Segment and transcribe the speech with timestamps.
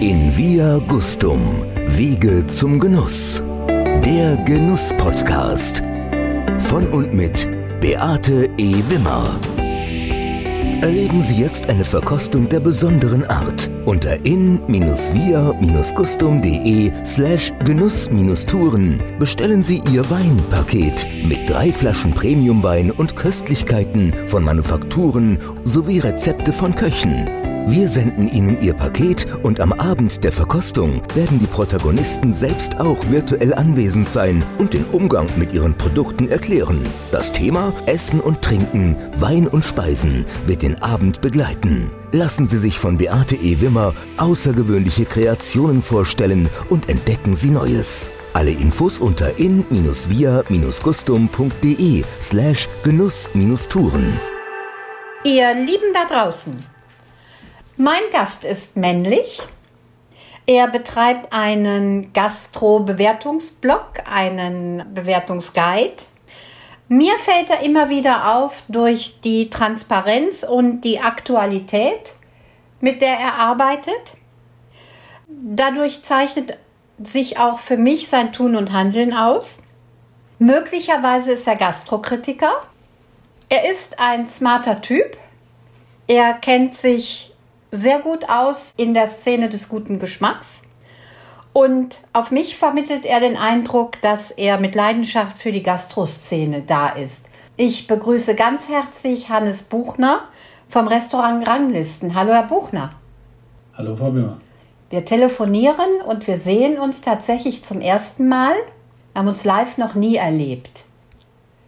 [0.00, 1.40] In Via Gustum,
[1.88, 3.42] Wege zum Genuss.
[4.04, 5.82] Der Genuss-Podcast.
[6.60, 7.48] Von und mit
[7.80, 8.76] Beate E.
[8.88, 9.40] Wimmer.
[10.82, 20.08] Erleben Sie jetzt eine Verkostung der besonderen Art unter in-via-gustum.de slash Genuss-Touren bestellen Sie Ihr
[20.08, 27.37] Weinpaket mit drei Flaschen Premiumwein und Köstlichkeiten von Manufakturen sowie Rezepte von Köchen.
[27.70, 32.96] Wir senden Ihnen Ihr Paket und am Abend der Verkostung werden die Protagonisten selbst auch
[33.10, 36.80] virtuell anwesend sein und den Umgang mit ihren Produkten erklären.
[37.12, 41.90] Das Thema Essen und Trinken, Wein und Speisen wird den Abend begleiten.
[42.10, 43.60] Lassen Sie sich von Beate E.
[43.60, 48.10] Wimmer außergewöhnliche Kreationen vorstellen und entdecken Sie Neues.
[48.32, 54.18] Alle Infos unter in-via-gustum.de slash Genuss-Touren.
[55.24, 56.54] Ihr Lieben da draußen,
[57.78, 59.40] mein Gast ist männlich.
[60.46, 66.04] Er betreibt einen Gastro-Bewertungsblog, einen Bewertungsguide.
[66.88, 72.14] Mir fällt er immer wieder auf durch die Transparenz und die Aktualität,
[72.80, 74.16] mit der er arbeitet.
[75.28, 76.56] Dadurch zeichnet
[77.02, 79.58] sich auch für mich sein Tun und Handeln aus.
[80.38, 82.60] Möglicherweise ist er Gastrokritiker.
[83.50, 85.16] Er ist ein smarter Typ.
[86.06, 87.27] Er kennt sich
[87.70, 90.62] sehr gut aus in der Szene des guten Geschmacks.
[91.52, 96.90] Und auf mich vermittelt er den Eindruck, dass er mit Leidenschaft für die Gastroszene da
[96.90, 97.26] ist.
[97.56, 100.20] Ich begrüße ganz herzlich Hannes Buchner
[100.68, 102.14] vom Restaurant Ranglisten.
[102.14, 102.90] Hallo, Herr Buchner.
[103.74, 104.40] Hallo, Frau Bimmer.
[104.90, 108.54] Wir telefonieren und wir sehen uns tatsächlich zum ersten Mal.
[109.12, 110.84] Wir haben uns live noch nie erlebt.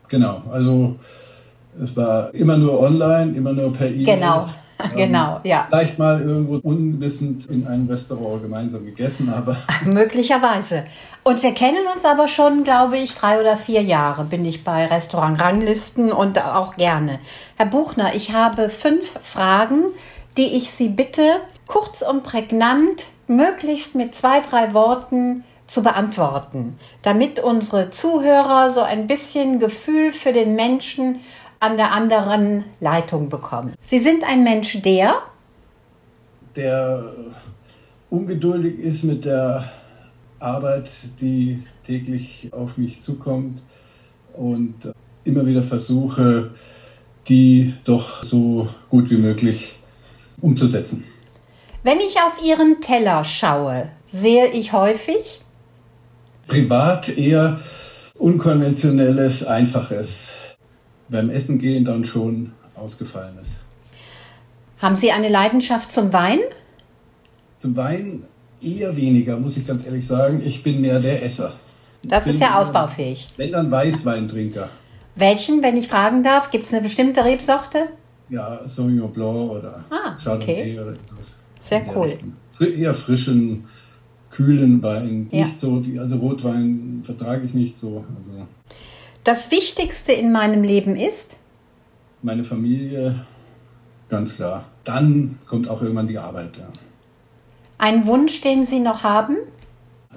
[0.08, 0.96] Genau, also
[1.80, 4.04] es war immer nur online, immer nur per E-Mail.
[4.04, 4.48] Genau.
[4.94, 5.66] Genau, ähm, ja.
[5.68, 9.56] Vielleicht mal irgendwo unwissend in einem Restaurant gemeinsam gegessen, aber.
[9.84, 10.84] Möglicherweise.
[11.22, 14.86] Und wir kennen uns aber schon, glaube ich, drei oder vier Jahre bin ich bei
[14.86, 17.18] Restaurant Ranglisten und auch gerne.
[17.56, 19.84] Herr Buchner, ich habe fünf Fragen,
[20.36, 21.22] die ich Sie bitte
[21.66, 29.06] kurz und prägnant, möglichst mit zwei, drei Worten zu beantworten, damit unsere Zuhörer so ein
[29.06, 31.20] bisschen Gefühl für den Menschen
[31.60, 33.74] an der anderen Leitung bekommen.
[33.80, 35.22] Sie sind ein Mensch, der?
[36.56, 37.12] Der
[38.08, 39.70] ungeduldig ist mit der
[40.40, 43.62] Arbeit, die täglich auf mich zukommt
[44.32, 44.92] und
[45.24, 46.50] immer wieder versuche,
[47.28, 49.78] die doch so gut wie möglich
[50.40, 51.04] umzusetzen.
[51.82, 55.40] Wenn ich auf Ihren Teller schaue, sehe ich häufig?
[56.46, 57.60] Privat eher
[58.18, 60.49] unkonventionelles, einfaches
[61.10, 63.60] beim Essen gehen dann schon ausgefallen ist.
[64.78, 66.38] Haben Sie eine Leidenschaft zum Wein?
[67.58, 68.24] Zum Wein
[68.62, 70.40] eher weniger, muss ich ganz ehrlich sagen.
[70.44, 71.54] Ich bin mehr der Esser.
[72.02, 73.28] Das ist ja ausbaufähig.
[73.36, 74.70] Wenn dann Weißweintrinker.
[75.16, 76.50] Welchen, wenn ich fragen darf?
[76.50, 77.88] Gibt es eine bestimmte Rebsorte?
[78.30, 80.78] Ja, Sauvignon Blanc oder ah, okay.
[80.80, 81.34] oder etwas.
[81.60, 82.16] Sehr cool.
[82.60, 83.64] Eher frischen,
[84.30, 85.28] kühlen Wein.
[85.30, 85.44] Ja.
[85.44, 88.04] Nicht so, also Rotwein vertrage ich nicht so.
[88.18, 88.46] Also
[89.24, 91.36] das Wichtigste in meinem Leben ist?
[92.22, 93.26] Meine Familie,
[94.08, 94.64] ganz klar.
[94.84, 96.56] Dann kommt auch irgendwann die Arbeit.
[96.58, 96.68] Ja.
[97.78, 99.36] Ein Wunsch, den Sie noch haben?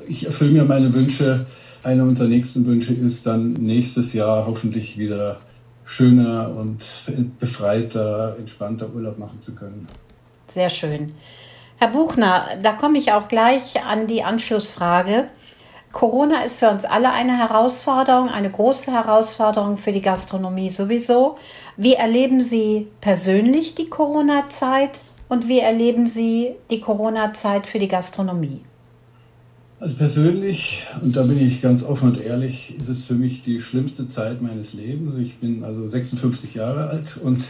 [0.07, 1.45] Ich erfülle mir meine Wünsche.
[1.83, 5.37] Einer unserer nächsten Wünsche ist dann nächstes Jahr hoffentlich wieder
[5.85, 7.03] schöner und
[7.39, 9.87] befreiter, entspannter Urlaub machen zu können.
[10.47, 11.07] Sehr schön.
[11.77, 15.27] Herr Buchner, da komme ich auch gleich an die Anschlussfrage.
[15.93, 21.35] Corona ist für uns alle eine Herausforderung, eine große Herausforderung für die Gastronomie sowieso.
[21.77, 24.89] Wie erleben Sie persönlich die Corona-Zeit
[25.29, 28.61] und wie erleben Sie die Corona-Zeit für die Gastronomie?
[29.79, 33.61] Also persönlich, und da bin ich ganz offen und ehrlich, ist es für mich die
[33.61, 35.15] schlimmste Zeit meines Lebens.
[35.17, 37.43] Ich bin also 56 Jahre alt und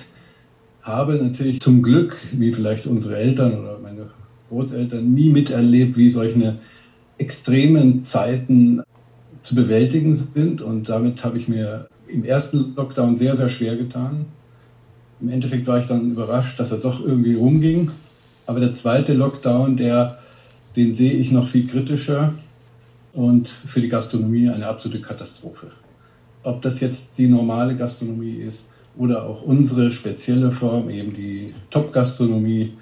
[0.81, 4.09] habe natürlich zum Glück, wie vielleicht unsere Eltern oder meine
[4.49, 6.57] Großeltern, nie miterlebt, wie solche
[7.23, 8.83] extremen Zeiten
[9.41, 10.61] zu bewältigen sind.
[10.61, 14.25] Und damit habe ich mir im ersten Lockdown sehr, sehr schwer getan.
[15.21, 17.91] Im Endeffekt war ich dann überrascht, dass er doch irgendwie rumging.
[18.45, 20.19] Aber der zweite Lockdown, der,
[20.75, 22.33] den sehe ich noch viel kritischer
[23.13, 25.67] und für die Gastronomie eine absolute Katastrophe.
[26.43, 28.65] Ob das jetzt die normale Gastronomie ist
[28.97, 32.73] oder auch unsere spezielle Form, eben die Top-Gastronomie,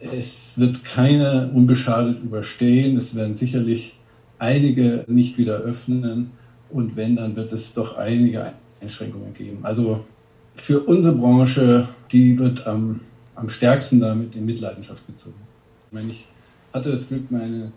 [0.00, 2.96] es wird keiner unbeschadet überstehen.
[2.96, 3.96] Es werden sicherlich
[4.38, 6.32] einige nicht wieder öffnen.
[6.70, 9.60] Und wenn, dann wird es doch einige Einschränkungen geben.
[9.64, 10.04] Also
[10.54, 13.00] für unsere Branche, die wird am,
[13.34, 15.40] am stärksten damit in Mitleidenschaft gezogen.
[15.90, 16.26] Wenn ich
[16.72, 17.72] hatte das Glück, meine,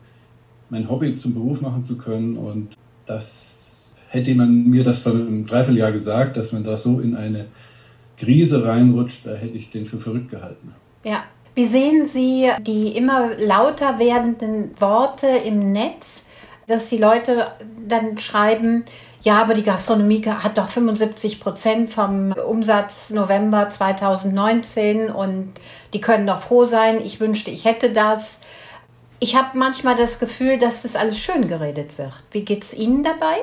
[0.70, 5.48] mein Hobby zum Beruf machen zu können und das hätte man mir das vor einem
[5.48, 7.48] Dreivierteljahr gesagt, dass man da so in eine
[8.18, 10.74] Krise reinrutscht, da hätte ich den für verrückt gehalten.
[11.04, 11.24] Ja.
[11.56, 16.26] Wie sehen Sie die immer lauter werdenden Worte im Netz,
[16.68, 17.52] dass die Leute
[17.88, 18.86] dann schreiben,
[19.24, 25.54] ja, aber die Gastronomie hat doch 75 Prozent vom Umsatz November 2019 und
[25.94, 27.00] die können doch froh sein.
[27.04, 28.42] Ich wünschte, ich hätte das.
[29.22, 32.22] Ich habe manchmal das Gefühl, dass das alles schön geredet wird.
[32.32, 33.38] Wie geht es Ihnen dabei?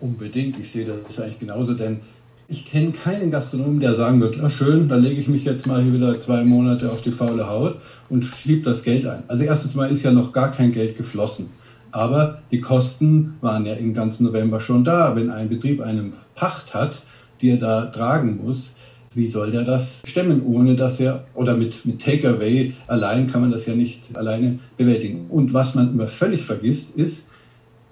[0.00, 0.58] Unbedingt.
[0.58, 2.00] Ich sehe das eigentlich genauso, denn
[2.50, 5.80] ich kenne keinen Gastronomen, der sagen wird, ja schön, dann lege ich mich jetzt mal
[5.82, 7.76] hier wieder zwei Monate auf die faule Haut
[8.08, 9.22] und schiebe das Geld ein.
[9.28, 11.50] Also erstens mal ist ja noch gar kein Geld geflossen.
[11.92, 15.14] Aber die Kosten waren ja im ganzen November schon da.
[15.14, 17.02] Wenn ein Betrieb eine Pacht hat,
[17.40, 18.74] die er da tragen muss,
[19.14, 23.52] wie soll der das stemmen, ohne dass er, oder mit, mit Takeaway allein kann man
[23.52, 25.26] das ja nicht alleine bewältigen.
[25.28, 27.26] Und was man immer völlig vergisst, ist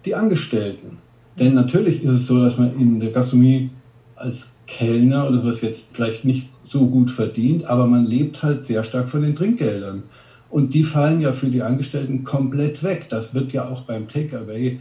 [0.05, 0.99] die Angestellten.
[1.39, 3.71] Denn natürlich ist es so, dass man in der Gastronomie
[4.19, 8.83] als Kellner oder sowas jetzt vielleicht nicht so gut verdient, aber man lebt halt sehr
[8.83, 10.03] stark von den Trinkgeldern.
[10.51, 13.07] Und die fallen ja für die Angestellten komplett weg.
[13.11, 14.81] Das wird ja auch beim Takeaway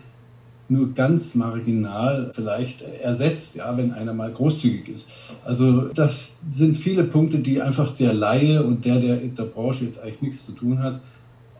[0.69, 5.07] nur ganz marginal vielleicht ersetzt, ja, wenn einer mal großzügig ist.
[5.45, 9.85] Also das sind viele Punkte, die einfach der Laie und der, der in der Branche
[9.85, 10.99] jetzt eigentlich nichts zu tun hat,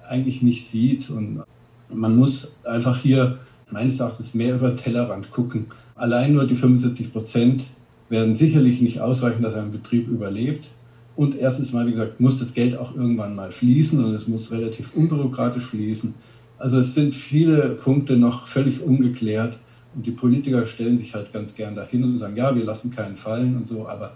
[0.08, 1.10] eigentlich nicht sieht.
[1.10, 1.44] Und
[1.90, 3.40] man muss einfach hier
[3.72, 5.68] meines Erachtens mehr über den Tellerrand gucken.
[5.98, 7.66] Allein nur die 75 Prozent
[8.10, 10.70] werden sicherlich nicht ausreichen, dass ein Betrieb überlebt.
[11.16, 14.52] Und erstens mal, wie gesagt, muss das Geld auch irgendwann mal fließen und es muss
[14.52, 16.14] relativ unbürokratisch fließen.
[16.60, 19.58] Also es sind viele Punkte noch völlig ungeklärt
[19.96, 23.16] und die Politiker stellen sich halt ganz gern dahin und sagen, ja, wir lassen keinen
[23.16, 23.88] fallen und so.
[23.88, 24.14] Aber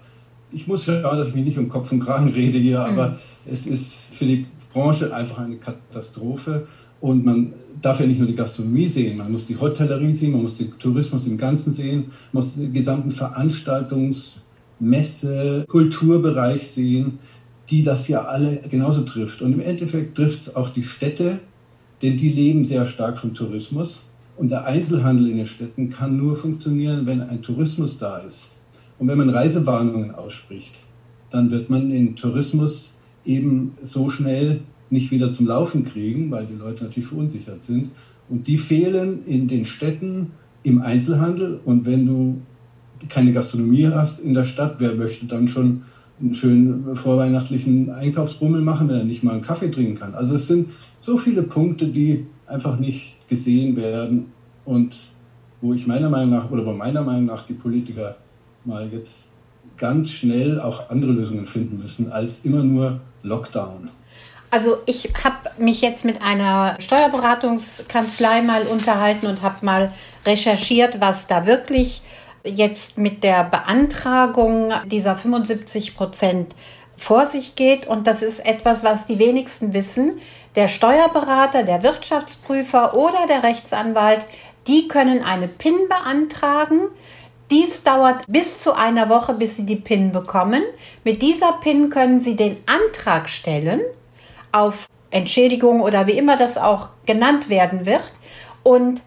[0.52, 3.16] ich muss schauen, dass ich mich nicht um Kopf und Kragen rede hier, aber mhm.
[3.46, 6.66] es ist für die Branche einfach eine Katastrophe.
[7.02, 7.52] Und man
[7.82, 10.72] darf ja nicht nur die Gastronomie sehen, man muss die Hotellerie sehen, man muss den
[10.78, 14.36] Tourismus im Ganzen sehen, man muss den gesamten Veranstaltungs-,
[14.78, 17.18] Messe-, Kulturbereich sehen,
[17.68, 19.42] die das ja alle genauso trifft.
[19.42, 21.40] Und im Endeffekt trifft es auch die Städte,
[22.02, 24.04] denn die leben sehr stark vom Tourismus.
[24.36, 28.50] Und der Einzelhandel in den Städten kann nur funktionieren, wenn ein Tourismus da ist.
[29.00, 30.84] Und wenn man Reisewarnungen ausspricht,
[31.30, 32.94] dann wird man den Tourismus
[33.24, 34.60] eben so schnell
[34.92, 37.90] nicht wieder zum Laufen kriegen, weil die Leute natürlich verunsichert sind.
[38.28, 41.60] Und die fehlen in den Städten im Einzelhandel.
[41.64, 42.40] Und wenn du
[43.08, 45.82] keine Gastronomie hast in der Stadt, wer möchte dann schon
[46.20, 50.14] einen schönen vorweihnachtlichen Einkaufsbummel machen, wenn er nicht mal einen Kaffee trinken kann?
[50.14, 50.68] Also es sind
[51.00, 54.26] so viele Punkte, die einfach nicht gesehen werden
[54.66, 55.14] und
[55.62, 58.16] wo ich meiner Meinung nach oder bei meiner Meinung nach die Politiker
[58.64, 59.30] mal jetzt
[59.78, 63.88] ganz schnell auch andere Lösungen finden müssen als immer nur Lockdown.
[64.52, 69.90] Also ich habe mich jetzt mit einer Steuerberatungskanzlei mal unterhalten und habe mal
[70.26, 72.02] recherchiert, was da wirklich
[72.44, 76.54] jetzt mit der Beantragung dieser 75 Prozent
[76.98, 77.86] vor sich geht.
[77.86, 80.20] Und das ist etwas, was die wenigsten wissen.
[80.54, 84.26] Der Steuerberater, der Wirtschaftsprüfer oder der Rechtsanwalt,
[84.66, 86.88] die können eine PIN beantragen.
[87.50, 90.62] Dies dauert bis zu einer Woche, bis Sie die PIN bekommen.
[91.04, 93.80] Mit dieser PIN können Sie den Antrag stellen
[94.52, 98.12] auf Entschädigung oder wie immer das auch genannt werden wird.
[98.62, 99.02] Und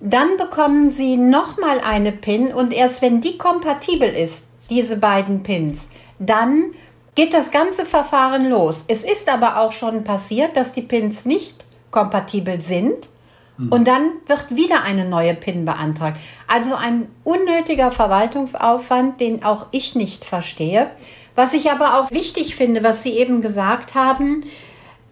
[0.00, 5.88] dann bekommen Sie nochmal eine PIN und erst wenn die kompatibel ist, diese beiden Pins,
[6.18, 6.72] dann
[7.14, 8.84] geht das ganze Verfahren los.
[8.86, 13.08] Es ist aber auch schon passiert, dass die Pins nicht kompatibel sind
[13.56, 13.72] mhm.
[13.72, 16.18] und dann wird wieder eine neue PIN beantragt.
[16.46, 20.90] Also ein unnötiger Verwaltungsaufwand, den auch ich nicht verstehe.
[21.34, 24.44] Was ich aber auch wichtig finde, was Sie eben gesagt haben,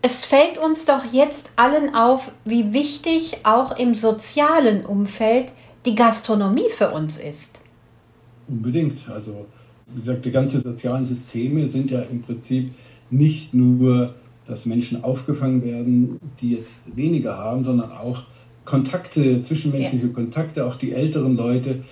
[0.07, 5.47] es fällt uns doch jetzt allen auf, wie wichtig auch im sozialen Umfeld
[5.85, 7.59] die Gastronomie für uns ist.
[8.47, 9.09] Unbedingt.
[9.09, 9.47] Also,
[9.89, 12.73] wie gesagt, die ganzen sozialen Systeme sind ja im Prinzip
[13.11, 14.15] nicht nur,
[14.47, 18.23] dass Menschen aufgefangen werden, die jetzt weniger haben, sondern auch
[18.65, 20.13] Kontakte, zwischenmenschliche ja.
[20.13, 21.83] Kontakte, auch die älteren Leute,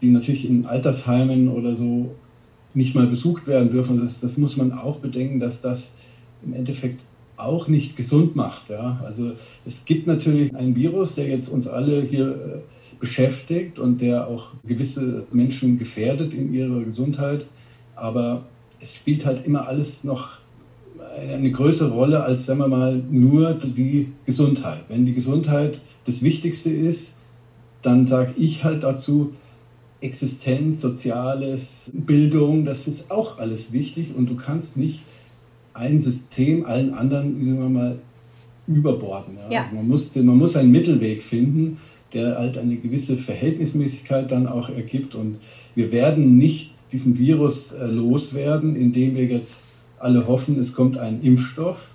[0.00, 2.12] die natürlich in Altersheimen oder so
[2.74, 4.00] nicht mal besucht werden dürfen.
[4.00, 5.92] Das, das muss man auch bedenken, dass das
[6.44, 7.02] im Endeffekt
[7.44, 8.70] auch nicht gesund macht.
[8.70, 9.00] Ja?
[9.04, 9.32] Also
[9.64, 14.48] es gibt natürlich ein Virus, der jetzt uns alle hier äh, beschäftigt und der auch
[14.64, 17.46] gewisse Menschen gefährdet in ihrer Gesundheit.
[17.94, 18.44] Aber
[18.80, 20.38] es spielt halt immer alles noch
[21.28, 24.84] eine größere Rolle als, sagen wir mal, nur die Gesundheit.
[24.88, 27.14] Wenn die Gesundheit das Wichtigste ist,
[27.82, 29.32] dann sage ich halt dazu,
[30.00, 35.02] Existenz, Soziales, Bildung, das ist auch alles wichtig und du kannst nicht
[35.74, 37.98] ein System allen anderen, sagen wir mal,
[38.66, 39.36] überborden.
[39.36, 39.54] Ja.
[39.54, 39.62] Ja.
[39.64, 41.78] Also man, muss, man muss einen Mittelweg finden,
[42.12, 45.14] der halt eine gewisse Verhältnismäßigkeit dann auch ergibt.
[45.14, 45.38] Und
[45.74, 49.60] wir werden nicht diesen Virus äh, loswerden, indem wir jetzt
[49.98, 51.92] alle hoffen, es kommt ein Impfstoff,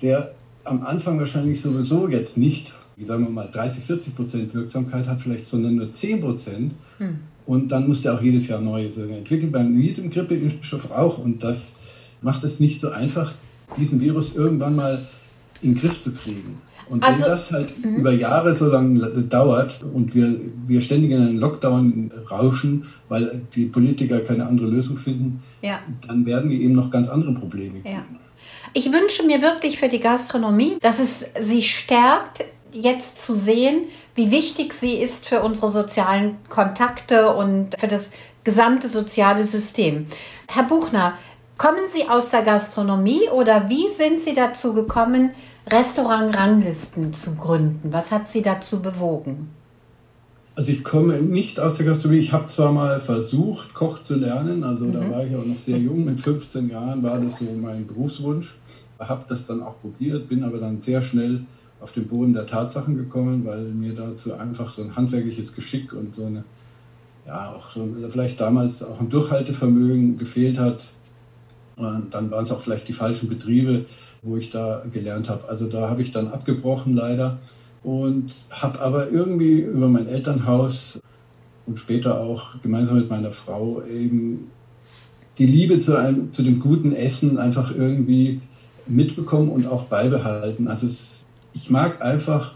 [0.00, 2.72] der am Anfang wahrscheinlich sowieso jetzt nicht,
[3.04, 6.74] sagen wir mal, 30, 40 Prozent Wirksamkeit hat, vielleicht, sondern nur 10 Prozent.
[6.98, 7.18] Hm.
[7.46, 11.18] Und dann muss der auch jedes Jahr neu entwickeln, beim jedem Grippeimpfstoff auch.
[11.18, 11.72] Und das
[12.24, 13.32] macht es nicht so einfach,
[13.76, 15.06] diesen Virus irgendwann mal
[15.62, 16.60] in den Griff zu kriegen.
[16.88, 17.96] Und also, wenn das halt -hmm.
[17.96, 23.66] über Jahre so lange dauert und wir, wir ständig in einen Lockdown rauschen, weil die
[23.66, 25.80] Politiker keine andere Lösung finden, ja.
[26.06, 27.94] dann werden wir eben noch ganz andere Probleme kriegen.
[27.94, 28.04] Ja.
[28.74, 34.30] Ich wünsche mir wirklich für die Gastronomie, dass es sie stärkt, jetzt zu sehen, wie
[34.30, 38.10] wichtig sie ist für unsere sozialen Kontakte und für das
[38.42, 40.06] gesamte soziale System.
[40.48, 41.14] Herr Buchner,
[41.58, 45.30] kommen Sie aus der Gastronomie oder wie sind Sie dazu gekommen,
[45.70, 47.92] Restaurant-Ranglisten zu gründen?
[47.92, 49.50] Was hat Sie dazu bewogen?
[50.56, 52.20] Also ich komme nicht aus der Gastronomie.
[52.20, 54.62] Ich habe zwar mal versucht, Koch zu lernen.
[54.62, 54.92] Also mhm.
[54.92, 56.04] da war ich auch noch sehr jung.
[56.04, 58.54] Mit 15 Jahren war das so mein Berufswunsch
[59.08, 61.40] habe das dann auch probiert, bin aber dann sehr schnell
[61.80, 66.14] auf den Boden der Tatsachen gekommen, weil mir dazu einfach so ein handwerkliches Geschick und
[66.14, 66.44] so eine,
[67.26, 70.92] ja, auch so vielleicht damals auch ein Durchhaltevermögen gefehlt hat.
[71.76, 73.86] Dann waren es auch vielleicht die falschen Betriebe,
[74.22, 75.48] wo ich da gelernt habe.
[75.48, 77.38] Also da habe ich dann abgebrochen leider
[77.82, 81.00] und habe aber irgendwie über mein Elternhaus
[81.66, 84.50] und später auch gemeinsam mit meiner Frau eben
[85.38, 88.40] die Liebe zu, einem, zu dem guten Essen einfach irgendwie
[88.86, 90.68] mitbekommen und auch beibehalten.
[90.68, 92.54] Also es, ich mag einfach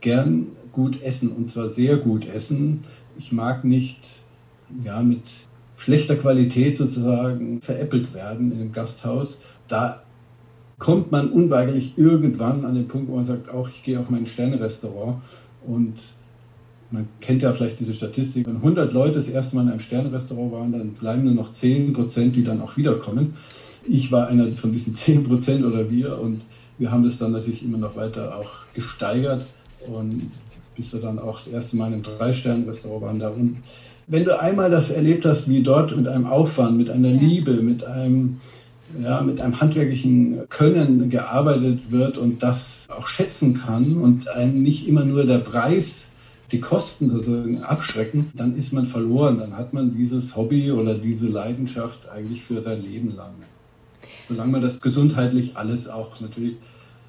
[0.00, 2.84] gern gut essen und zwar sehr gut essen.
[3.18, 4.22] Ich mag nicht
[4.84, 5.22] ja, mit
[5.80, 9.38] schlechter Qualität sozusagen veräppelt werden in einem Gasthaus.
[9.66, 10.02] Da
[10.78, 14.26] kommt man unweigerlich irgendwann an den Punkt, wo man sagt, auch ich gehe auf mein
[14.26, 15.22] Sternerestaurant
[15.66, 15.94] und
[16.90, 20.52] man kennt ja vielleicht diese Statistik, wenn 100 Leute das erste Mal in einem Sternerestaurant
[20.52, 23.34] waren, dann bleiben nur noch 10 Prozent, die dann auch wiederkommen.
[23.88, 26.44] Ich war einer von diesen 10 Prozent oder wir und
[26.78, 29.46] wir haben das dann natürlich immer noch weiter auch gesteigert
[29.86, 30.30] und
[30.76, 33.28] bis wir dann auch das erste Mal in einem Drei-Sterne-Restaurant waren da.
[33.28, 33.58] Und
[34.10, 37.84] wenn du einmal das erlebt hast, wie dort mit einem Aufwand, mit einer Liebe, mit
[37.84, 38.40] einem,
[39.00, 44.88] ja, mit einem handwerklichen Können gearbeitet wird und das auch schätzen kann und einem nicht
[44.88, 46.08] immer nur der Preis
[46.52, 49.38] die Kosten sozusagen abschrecken, dann ist man verloren.
[49.38, 53.34] Dann hat man dieses Hobby oder diese Leidenschaft eigentlich für sein Leben lang
[54.30, 56.56] solange man das gesundheitlich alles auch natürlich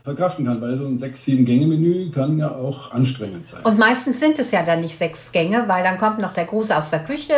[0.04, 3.62] verkraften kann, weil so ein sechs, sieben Gänge-Menü kann ja auch anstrengend sein.
[3.64, 6.72] Und meistens sind es ja dann nicht sechs Gänge, weil dann kommt noch der Gruß
[6.72, 7.34] aus der Küche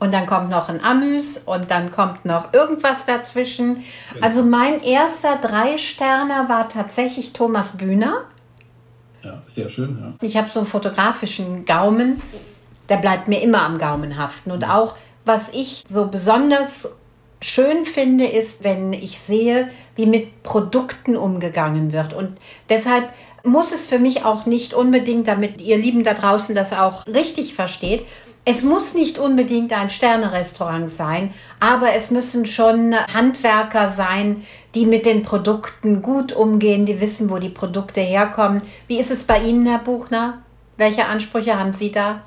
[0.00, 3.84] und dann kommt noch ein Amüs und dann kommt noch irgendwas dazwischen.
[4.12, 4.26] Genau.
[4.26, 8.24] Also mein erster Drei-Sterner war tatsächlich Thomas Bühner.
[9.22, 10.26] Ja, sehr schön, ja.
[10.26, 12.20] Ich habe so einen fotografischen Gaumen,
[12.88, 14.50] der bleibt mir immer am Gaumen haften.
[14.50, 16.96] Und auch, was ich so besonders
[17.40, 22.12] schön finde, ist, wenn ich sehe, wie mit Produkten umgegangen wird.
[22.12, 22.36] Und
[22.68, 23.12] deshalb
[23.44, 27.54] muss es für mich auch nicht unbedingt, damit ihr Lieben da draußen das auch richtig
[27.54, 28.04] versteht,
[28.50, 34.42] es muss nicht unbedingt ein Sternerestaurant sein, aber es müssen schon Handwerker sein,
[34.74, 38.62] die mit den Produkten gut umgehen, die wissen, wo die Produkte herkommen.
[38.86, 40.42] Wie ist es bei Ihnen, Herr Buchner?
[40.78, 42.22] Welche Ansprüche haben Sie da?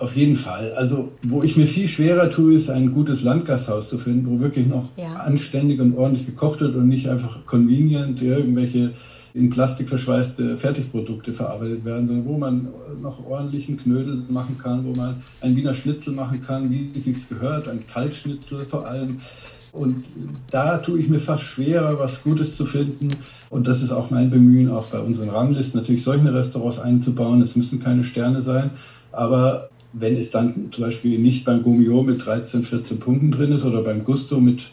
[0.00, 0.72] Auf jeden Fall.
[0.72, 4.66] Also, wo ich mir viel schwerer tue, ist ein gutes Landgasthaus zu finden, wo wirklich
[4.66, 5.12] noch ja.
[5.16, 8.92] anständig und ordentlich gekocht wird und nicht einfach convenient irgendwelche
[9.34, 12.68] in Plastik verschweißte Fertigprodukte verarbeitet werden, sondern wo man
[13.02, 17.28] noch ordentlichen Knödel machen kann, wo man ein Wiener Schnitzel machen kann, wie es sich
[17.28, 19.20] gehört, ein Kaltschnitzel vor allem.
[19.72, 20.06] Und
[20.50, 23.10] da tue ich mir fast schwerer, was Gutes zu finden.
[23.50, 27.42] Und das ist auch mein Bemühen, auch bei unseren Ranglisten natürlich solche Restaurants einzubauen.
[27.42, 28.70] Es müssen keine Sterne sein,
[29.12, 33.64] aber wenn es dann zum Beispiel nicht beim Gummio mit 13, 14 Punkten drin ist
[33.64, 34.70] oder beim Gusto mit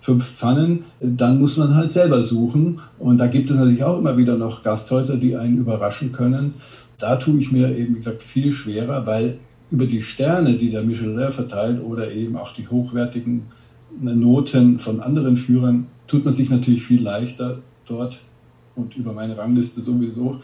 [0.00, 2.80] fünf Pfannen, dann muss man halt selber suchen.
[2.98, 6.54] Und da gibt es natürlich auch immer wieder noch Gasthäuser, die einen überraschen können.
[6.98, 9.38] Da tue ich mir eben, wie gesagt, viel schwerer, weil
[9.70, 13.42] über die Sterne, die der Michelin verteilt oder eben auch die hochwertigen
[14.00, 18.20] Noten von anderen Führern, tut man sich natürlich viel leichter dort
[18.76, 20.40] und über meine Rangliste sowieso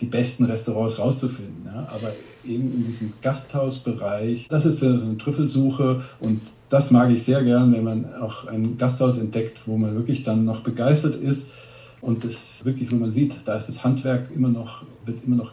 [0.00, 1.64] die besten Restaurants rauszufinden.
[1.66, 1.88] Ja.
[1.88, 2.12] Aber
[2.44, 7.42] eben in diesem Gasthausbereich, das ist ja so eine Trüffelsuche und das mag ich sehr
[7.44, 11.46] gern, wenn man auch ein Gasthaus entdeckt, wo man wirklich dann noch begeistert ist
[12.00, 15.52] und das wirklich, wo man sieht, da ist das Handwerk immer noch, wird immer noch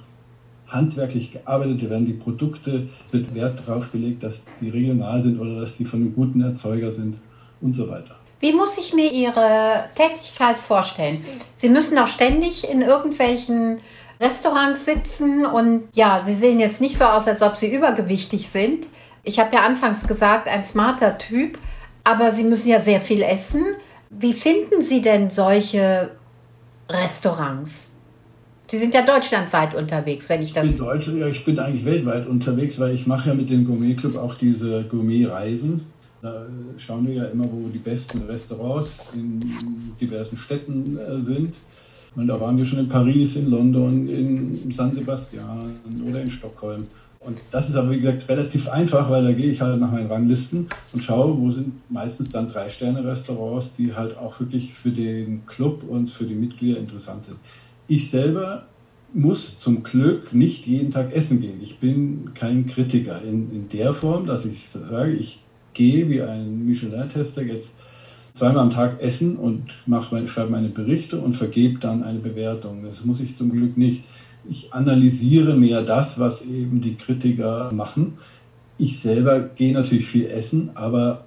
[0.68, 5.60] handwerklich gearbeitet, da werden die Produkte, wird Wert darauf gelegt, dass die regional sind oder
[5.60, 7.18] dass die von einem guten Erzeuger sind
[7.62, 8.16] und so weiter.
[8.40, 11.24] Wie muss ich mir Ihre Tätigkeit vorstellen?
[11.56, 13.78] Sie müssen auch ständig in irgendwelchen
[14.24, 18.88] Restaurants sitzen und ja, Sie sehen jetzt nicht so aus, als ob Sie übergewichtig sind.
[19.24, 21.58] Ich habe ja anfangs gesagt, ein smarter Typ,
[22.04, 23.64] aber Sie müssen ja sehr viel essen.
[24.10, 26.12] Wie finden Sie denn solche
[26.90, 27.92] Restaurants?
[28.68, 30.68] Sie sind ja deutschlandweit unterwegs, wenn ich das.
[30.72, 33.94] In Deutschland, ja, ich bin eigentlich weltweit unterwegs, weil ich mache ja mit dem Gourmet
[33.96, 35.86] Club auch diese Gourmet-Reisen.
[36.22, 36.46] Da
[36.78, 39.42] schauen wir ja immer, wo die besten Restaurants in
[40.00, 41.56] diversen Städten äh, sind.
[42.16, 45.74] Und da waren wir schon in Paris, in London, in San Sebastian
[46.08, 46.86] oder in Stockholm.
[47.26, 50.12] Und das ist aber, wie gesagt, relativ einfach, weil da gehe ich halt nach meinen
[50.12, 55.84] Ranglisten und schaue, wo sind meistens dann Drei-Sterne-Restaurants, die halt auch wirklich für den Club
[55.88, 57.38] und für die Mitglieder interessant sind.
[57.88, 58.66] Ich selber
[59.14, 61.60] muss zum Glück nicht jeden Tag essen gehen.
[61.62, 65.40] Ich bin kein Kritiker in, in der Form, dass ich sage, ich
[65.74, 67.72] gehe wie ein Michelin-Tester jetzt
[68.34, 72.84] zweimal am Tag essen und mache, schreibe meine Berichte und vergebe dann eine Bewertung.
[72.84, 74.06] Das muss ich zum Glück nicht.
[74.50, 78.18] Ich analysiere mehr das, was eben die Kritiker machen.
[78.78, 81.26] Ich selber gehe natürlich viel essen, aber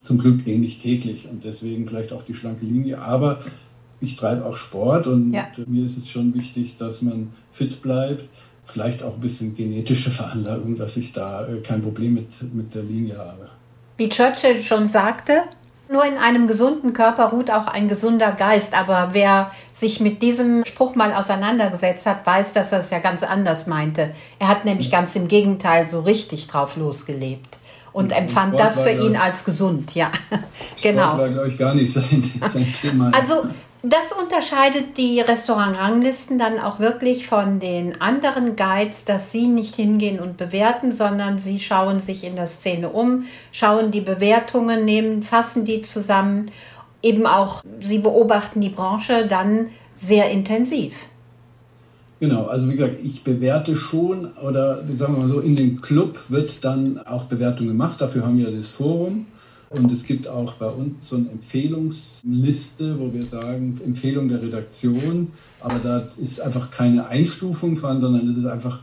[0.00, 3.00] zum Glück ähnlich täglich und deswegen vielleicht auch die schlanke Linie.
[3.00, 3.38] Aber
[4.00, 5.48] ich treibe auch Sport und ja.
[5.66, 8.24] mir ist es schon wichtig, dass man fit bleibt.
[8.64, 12.82] Vielleicht auch ein bisschen genetische Veranlagung, dass ich da äh, kein Problem mit, mit der
[12.82, 13.48] Linie habe.
[13.96, 15.44] Wie Churchill schon sagte,
[15.88, 18.74] nur in einem gesunden Körper ruht auch ein gesunder Geist.
[18.74, 23.22] Aber wer sich mit diesem Spruch mal auseinandergesetzt hat, weiß, dass er es ja ganz
[23.22, 24.10] anders meinte.
[24.38, 27.58] Er hat nämlich ganz im Gegenteil so richtig drauf losgelebt
[27.92, 29.94] und empfand Sport das für ihn als gesund.
[29.94, 30.10] Ja,
[30.82, 31.02] genau.
[31.02, 33.10] Sport war, glaube ich, gar nicht sein, sein Thema.
[33.14, 33.44] Also
[33.82, 40.18] das unterscheidet die Restaurantranglisten dann auch wirklich von den anderen Guides, dass sie nicht hingehen
[40.18, 45.64] und bewerten, sondern sie schauen sich in der Szene um, schauen die Bewertungen, nehmen, fassen
[45.64, 46.46] die zusammen.
[47.02, 51.06] Eben auch, sie beobachten die Branche dann sehr intensiv.
[52.18, 56.18] Genau, also wie gesagt, ich bewerte schon oder sagen wir mal so, in dem Club
[56.28, 58.00] wird dann auch Bewertung gemacht.
[58.00, 59.26] Dafür haben wir das Forum.
[59.70, 65.32] Und es gibt auch bei uns so eine Empfehlungsliste, wo wir sagen, Empfehlung der Redaktion,
[65.60, 68.80] aber da ist einfach keine Einstufung von, sondern das ist einfach,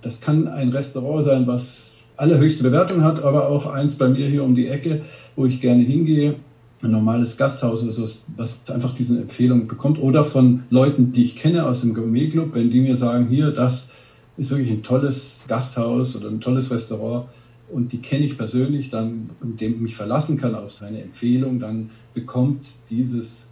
[0.00, 4.44] das kann ein Restaurant sein, was allerhöchste Bewertung hat, aber auch eins bei mir hier
[4.44, 5.02] um die Ecke,
[5.36, 6.36] wo ich gerne hingehe,
[6.82, 10.00] ein normales Gasthaus oder so, was einfach diese Empfehlung bekommt.
[10.00, 13.50] Oder von Leuten, die ich kenne aus dem Gourmet Club, wenn die mir sagen, hier,
[13.50, 13.88] das
[14.36, 17.26] ist wirklich ein tolles Gasthaus oder ein tolles Restaurant,
[17.70, 21.60] und die kenne ich persönlich, dann, mit dem ich mich verlassen kann auf seine Empfehlung,
[21.60, 23.46] dann bekommt dieses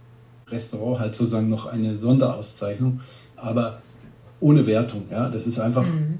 [0.47, 3.01] Restaurant halt sozusagen noch eine Sonderauszeichnung,
[3.35, 3.81] aber
[4.39, 5.03] ohne Wertung.
[5.11, 5.29] Ja?
[5.29, 6.19] Das ist einfach mhm.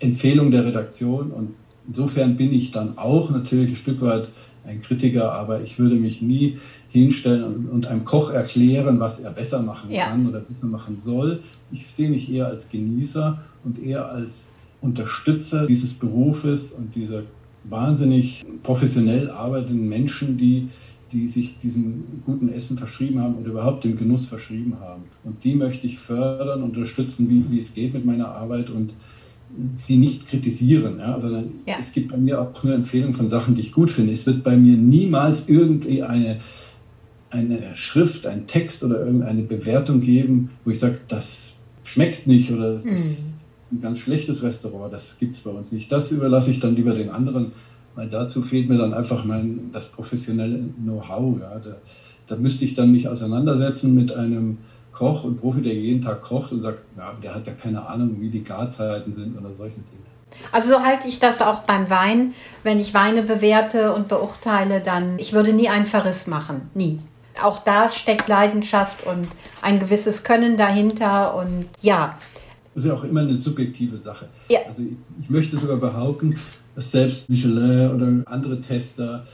[0.00, 1.54] Empfehlung der Redaktion und
[1.86, 4.28] insofern bin ich dann auch natürlich ein Stück weit
[4.64, 6.58] ein Kritiker, aber ich würde mich nie
[6.90, 10.06] hinstellen und, und einem Koch erklären, was er besser machen ja.
[10.06, 11.40] kann oder besser machen soll.
[11.72, 14.46] Ich sehe mich eher als Genießer und eher als
[14.80, 17.22] Unterstützer dieses Berufes und dieser
[17.70, 20.68] wahnsinnig professionell arbeitenden Menschen, die,
[21.12, 25.04] die sich diesem guten Essen verschrieben haben und überhaupt dem Genuss verschrieben haben.
[25.24, 28.92] Und die möchte ich fördern, unterstützen, wie, wie es geht mit meiner Arbeit und
[29.74, 31.76] sie nicht kritisieren, ja, sondern ja.
[31.80, 34.12] es gibt bei mir auch nur Empfehlungen von Sachen, die ich gut finde.
[34.12, 36.38] Es wird bei mir niemals irgendwie eine,
[37.30, 42.74] eine Schrift, ein Text oder irgendeine Bewertung geben, wo ich sage, das schmeckt nicht oder
[42.74, 43.16] das, mhm
[43.70, 45.90] ein ganz schlechtes Restaurant, das gibt es bei uns nicht.
[45.92, 47.52] Das überlasse ich dann lieber den anderen,
[47.94, 51.40] weil dazu fehlt mir dann einfach mein, das professionelle Know-how.
[51.40, 51.58] Ja.
[51.58, 51.76] Da,
[52.26, 54.58] da müsste ich dann mich auseinandersetzen mit einem
[54.92, 58.16] Koch und Profi, der jeden Tag kocht und sagt, ja, der hat ja keine Ahnung,
[58.20, 60.08] wie die Garzeiten sind oder solche Dinge.
[60.52, 62.34] Also so halte ich das auch beim Wein.
[62.62, 66.70] Wenn ich Weine bewerte und beurteile, dann, ich würde nie einen Verriss machen.
[66.74, 66.98] Nie.
[67.42, 69.28] Auch da steckt Leidenschaft und
[69.62, 71.34] ein gewisses Können dahinter.
[71.34, 72.18] Und ja,
[72.78, 74.26] das ist ja auch immer eine subjektive Sache.
[74.48, 74.60] Ja.
[74.68, 76.36] Also ich, ich möchte sogar behaupten,
[76.76, 79.26] dass selbst Michelin oder andere Tester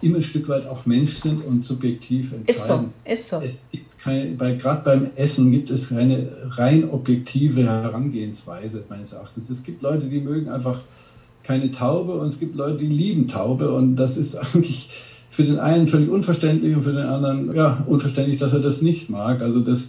[0.00, 2.46] immer ein Stück weit auch Mensch sind und subjektiv entscheiden.
[2.46, 3.40] Ist so, ist so.
[3.44, 9.50] Es gibt keine, bei, gerade beim Essen gibt es keine rein objektive Herangehensweise meines Erachtens.
[9.50, 10.82] Es gibt Leute, die mögen einfach
[11.42, 14.90] keine Taube und es gibt Leute, die lieben Taube und das ist eigentlich
[15.28, 19.10] für den einen völlig unverständlich und für den anderen ja unverständlich, dass er das nicht
[19.10, 19.42] mag.
[19.42, 19.88] Also das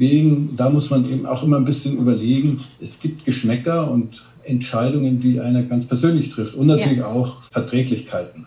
[0.00, 5.20] Deswegen, da muss man eben auch immer ein bisschen überlegen, es gibt Geschmäcker und Entscheidungen,
[5.20, 7.06] die einer ganz persönlich trifft und natürlich ja.
[7.06, 8.46] auch Verträglichkeiten.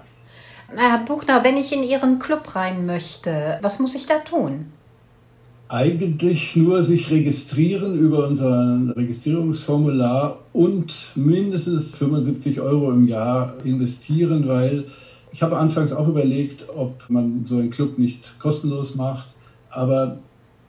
[0.75, 4.65] Herr Buchner, wenn ich in Ihren Club rein möchte, was muss ich da tun?
[5.69, 14.85] Eigentlich nur sich registrieren über unser Registrierungsformular und mindestens 75 Euro im Jahr investieren, weil
[15.31, 19.29] Ich habe anfangs auch überlegt, ob man so einen Club nicht kostenlos macht,
[19.71, 20.19] aber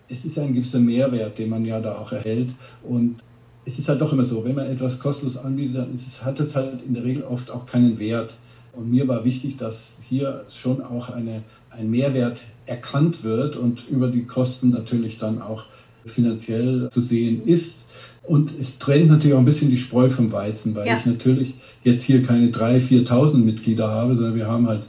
[0.08, 2.50] es ist ein gewisser Mehrwert, den man ja da auch erhält.
[2.82, 3.16] Und
[3.64, 6.54] es ist halt doch immer so, wenn man etwas kostenlos anbietet, dann es, hat es
[6.54, 8.36] halt in der Regel oft auch keinen Wert.
[8.72, 14.08] Und mir war wichtig, dass hier schon auch eine, ein Mehrwert erkannt wird und über
[14.08, 15.64] die Kosten natürlich dann auch
[16.04, 17.84] finanziell zu sehen ist.
[18.22, 20.96] Und es trennt natürlich auch ein bisschen die Spreu vom Weizen, weil ja.
[20.98, 24.84] ich natürlich jetzt hier keine 3.000, 4.000 Mitglieder habe, sondern wir haben halt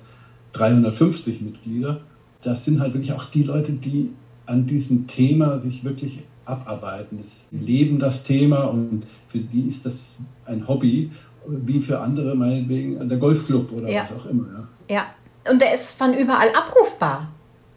[0.53, 2.01] 350 Mitglieder.
[2.41, 4.11] Das sind halt wirklich auch die Leute, die
[4.45, 7.17] an diesem Thema sich wirklich abarbeiten.
[7.17, 11.11] Das leben das Thema und für die ist das ein Hobby,
[11.47, 14.03] wie für andere meinetwegen der Golfclub oder ja.
[14.03, 14.67] was auch immer.
[14.89, 14.95] Ja.
[14.95, 15.05] ja,
[15.51, 17.29] und der ist von überall abrufbar.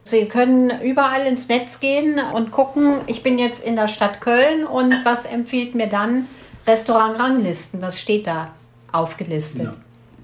[0.05, 4.65] Sie können überall ins Netz gehen und gucken, ich bin jetzt in der Stadt Köln
[4.65, 6.27] und was empfiehlt mir dann
[6.67, 7.83] Restaurant-Ranglisten?
[7.83, 8.53] Was steht da
[8.91, 9.65] aufgelistet?
[9.65, 9.75] Ja.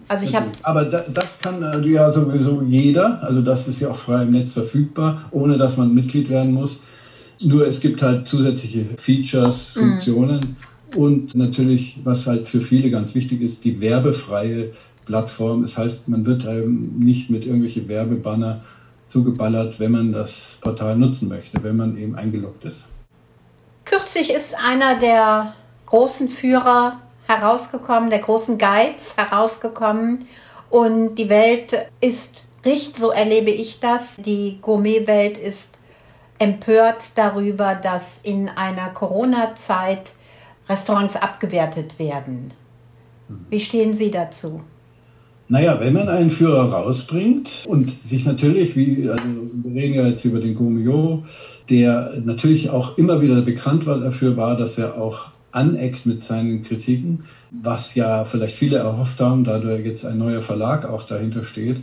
[0.08, 0.46] Also ich habe.
[0.62, 3.22] Aber das kann äh, ja sowieso jeder.
[3.22, 6.80] Also das ist ja auch frei im Netz verfügbar, ohne dass man Mitglied werden muss.
[7.40, 9.80] Nur es gibt halt zusätzliche Features, mhm.
[9.80, 10.56] Funktionen
[10.94, 10.98] mhm.
[10.98, 14.70] und natürlich, was halt für viele ganz wichtig ist, die werbefreie
[15.04, 15.62] Plattform.
[15.62, 18.62] Das heißt, man wird einem nicht mit irgendwelche Werbebanner
[19.06, 22.88] zugeballert, wenn man das Portal nutzen möchte, wenn man eben eingeloggt ist.
[23.84, 25.54] Kürzlich ist einer der
[25.86, 30.26] großen Führer herausgekommen, der großen Guides herausgekommen
[30.70, 35.78] und die Welt ist richtig, so erlebe ich das, die Gourmetwelt ist
[36.38, 40.12] empört darüber, dass in einer Corona-Zeit
[40.68, 42.52] Restaurants abgewertet werden.
[43.50, 44.60] Wie stehen Sie dazu?
[45.48, 49.24] Naja, wenn man einen Führer rausbringt und sich natürlich, wie, also
[49.62, 51.22] wir reden ja jetzt über den Gomio,
[51.68, 56.62] der natürlich auch immer wieder bekannt war dafür war, dass er auch aneckt mit seinen
[56.62, 61.80] Kritiken, was ja vielleicht viele erhofft haben, da jetzt ein neuer Verlag auch dahinter steht,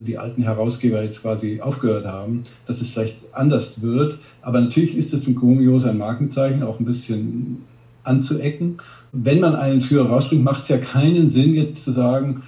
[0.00, 4.18] die alten Herausgeber jetzt quasi aufgehört haben, dass es vielleicht anders wird.
[4.42, 7.62] Aber natürlich ist es im Gomio sein Markenzeichen, auch ein bisschen
[8.02, 8.76] anzuecken.
[9.12, 12.42] Wenn man einen Führer rausbringt, macht es ja keinen Sinn, jetzt zu sagen,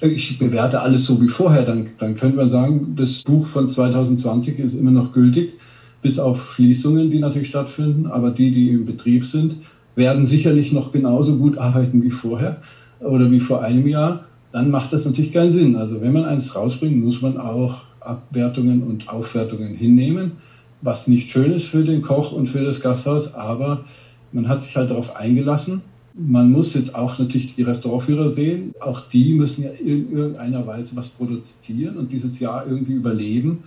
[0.00, 4.58] ich bewerte alles so wie vorher, dann, dann könnte man sagen, das Buch von 2020
[4.58, 5.54] ist immer noch gültig,
[6.02, 9.56] bis auf Schließungen, die natürlich stattfinden, aber die, die im Betrieb sind,
[9.98, 12.62] werden sicherlich noch genauso gut arbeiten wie vorher
[13.00, 14.24] oder wie vor einem Jahr.
[14.52, 15.76] Dann macht das natürlich keinen Sinn.
[15.76, 20.32] Also wenn man eins rausbringt, muss man auch Abwertungen und Aufwertungen hinnehmen,
[20.80, 23.84] was nicht schön ist für den Koch und für das Gasthaus, aber
[24.32, 25.82] man hat sich halt darauf eingelassen
[26.18, 28.74] man muss jetzt auch natürlich die Restaurantführer sehen.
[28.80, 33.62] Auch die müssen ja in irgendeiner Weise was produzieren und dieses Jahr irgendwie überleben.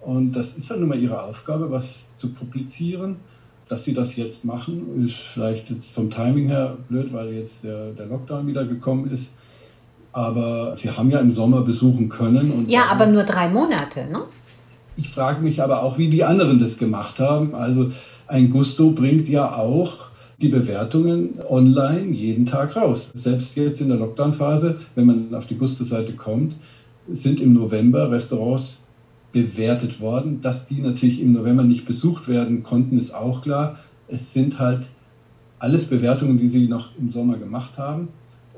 [0.00, 3.16] Und das ist ja nun mal ihre Aufgabe, was zu publizieren.
[3.68, 7.92] Dass sie das jetzt machen, ist vielleicht jetzt vom Timing her blöd, weil jetzt der,
[7.92, 9.30] der Lockdown wieder gekommen ist.
[10.12, 12.66] Aber sie haben ja im Sommer besuchen können.
[12.68, 14.22] ja, aber nur drei Monate, ne?
[14.96, 17.54] Ich frage mich aber auch, wie die anderen das gemacht haben.
[17.54, 17.90] Also
[18.28, 20.06] ein Gusto bringt ja auch
[20.40, 23.10] die Bewertungen online jeden Tag raus.
[23.14, 26.54] Selbst jetzt in der Lockdown-Phase, wenn man auf die Gusto-Seite kommt,
[27.08, 28.78] sind im November Restaurants
[29.36, 30.40] bewertet worden.
[30.40, 33.78] Dass die natürlich im November nicht besucht werden konnten, ist auch klar.
[34.08, 34.88] Es sind halt
[35.58, 38.08] alles Bewertungen, die sie noch im Sommer gemacht haben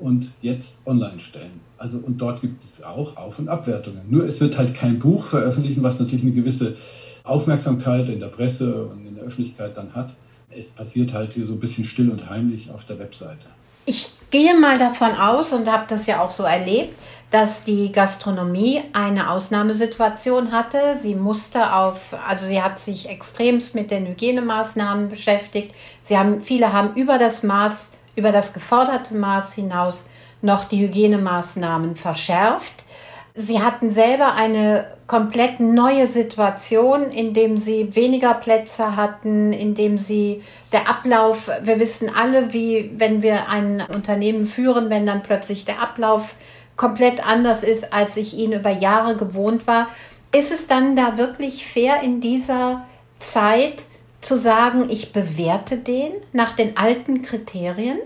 [0.00, 1.60] und jetzt online stellen.
[1.78, 4.02] Also und dort gibt es auch Auf- und Abwertungen.
[4.08, 6.74] Nur es wird halt kein Buch veröffentlichen, was natürlich eine gewisse
[7.24, 10.14] Aufmerksamkeit in der Presse und in der Öffentlichkeit dann hat
[10.50, 13.46] es passiert halt hier so ein bisschen still und heimlich auf der Webseite.
[13.90, 16.98] Ich gehe mal davon aus und habe das ja auch so erlebt,
[17.30, 20.94] dass die Gastronomie eine Ausnahmesituation hatte.
[20.94, 25.74] Sie musste auf, also sie hat sich extremst mit den Hygienemaßnahmen beschäftigt.
[26.02, 30.04] Sie haben, viele haben über das Maß, über das geforderte Maß hinaus
[30.42, 32.84] noch die Hygienemaßnahmen verschärft.
[33.40, 39.96] Sie hatten selber eine komplett neue Situation, in dem sie weniger Plätze hatten, in dem
[39.96, 45.64] sie der Ablauf, wir wissen alle, wie wenn wir ein Unternehmen führen, wenn dann plötzlich
[45.64, 46.34] der Ablauf
[46.76, 49.86] komplett anders ist, als ich ihn über Jahre gewohnt war.
[50.36, 52.86] Ist es dann da wirklich fair in dieser
[53.20, 53.84] Zeit
[54.20, 57.98] zu sagen, ich bewerte den nach den alten Kriterien?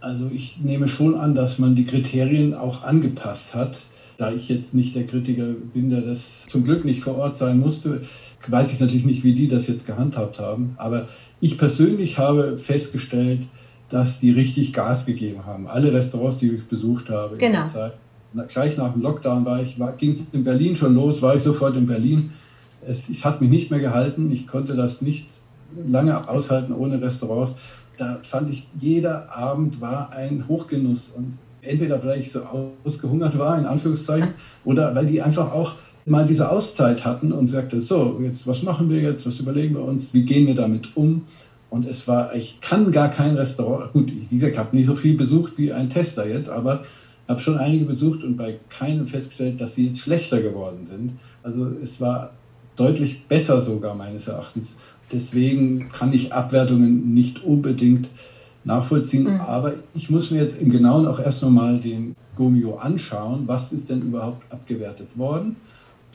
[0.00, 3.86] Also ich nehme schon an, dass man die Kriterien auch angepasst hat
[4.18, 7.58] da ich jetzt nicht der Kritiker bin, der das zum Glück nicht vor Ort sein
[7.58, 8.00] musste,
[8.46, 10.74] weiß ich natürlich nicht, wie die das jetzt gehandhabt haben.
[10.78, 11.08] Aber
[11.40, 13.42] ich persönlich habe festgestellt,
[13.90, 15.66] dass die richtig Gas gegeben haben.
[15.68, 17.46] Alle Restaurants, die ich besucht habe genau.
[17.46, 17.92] in der Zeit.
[18.32, 21.42] Na, gleich nach dem Lockdown war ich, ging es in Berlin schon los, war ich
[21.42, 22.32] sofort in Berlin.
[22.86, 24.30] Es, es hat mich nicht mehr gehalten.
[24.32, 25.28] Ich konnte das nicht
[25.86, 27.52] lange aushalten ohne Restaurants.
[27.96, 31.10] Da fand ich, jeder Abend war ein Hochgenuss.
[31.16, 32.40] Und entweder weil ich so
[32.84, 34.30] ausgehungert war, in Anführungszeichen,
[34.64, 35.74] oder weil die einfach auch
[36.04, 39.82] mal diese Auszeit hatten und sagte, so, jetzt was machen wir jetzt, was überlegen wir
[39.82, 41.22] uns, wie gehen wir damit um?
[41.68, 44.94] Und es war, ich kann gar kein Restaurant, gut, wie gesagt, ich habe nicht so
[44.94, 46.80] viel besucht wie ein Tester jetzt, aber
[47.28, 51.12] habe schon einige besucht und bei keinem festgestellt, dass sie jetzt schlechter geworden sind.
[51.42, 52.30] Also es war
[52.76, 54.76] deutlich besser sogar meines Erachtens.
[55.10, 58.10] Deswegen kann ich Abwertungen nicht unbedingt
[58.66, 59.40] nachvollziehen, mhm.
[59.40, 63.88] aber ich muss mir jetzt im Genauen auch erst nochmal den Gomio anschauen, was ist
[63.88, 65.56] denn überhaupt abgewertet worden,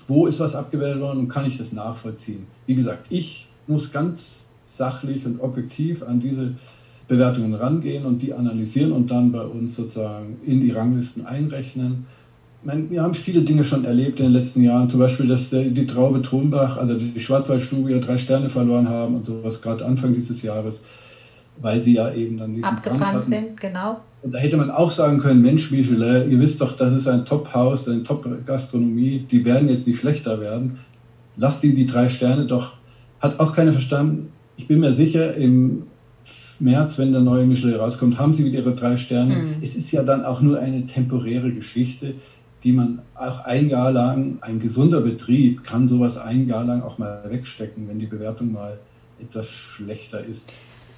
[0.08, 2.46] wo ist was abgewertet worden und kann ich das nachvollziehen.
[2.68, 6.54] Wie gesagt, ich muss ganz sachlich und objektiv an diese
[7.08, 12.06] Bewertungen rangehen und die analysieren und dann bei uns sozusagen in die Ranglisten einrechnen.
[12.64, 15.88] Meine, wir haben viele Dinge schon erlebt in den letzten Jahren, zum Beispiel, dass die
[15.88, 20.82] Traube Thunbach, also die Schwarzwaldstudie, drei Sterne verloren haben und sowas, gerade Anfang dieses Jahres,
[21.62, 24.02] weil sie ja eben dann diesen abgebrannt sind, genau.
[24.22, 27.26] Und da hätte man auch sagen können, Mensch, Michelin, ihr wisst doch, das ist ein
[27.26, 30.78] Top-Haus, eine Top-Gastronomie, die werden jetzt nicht schlechter werden.
[31.38, 32.74] Lasst ihm die drei Sterne doch.
[33.20, 34.32] Hat auch keiner verstanden.
[34.58, 35.84] Ich bin mir sicher, im
[36.60, 39.34] März, wenn der neue Michelin rauskommt, haben sie wieder ihre drei Sterne.
[39.34, 39.56] Mhm.
[39.62, 42.14] Es ist ja dann auch nur eine temporäre Geschichte,
[42.64, 47.00] die man auch ein Jahr lang, ein gesunder Betrieb kann sowas ein Jahr lang auch
[47.00, 48.80] mal wegstecken, wenn die Bewertung mal
[49.20, 50.48] etwas schlechter ist.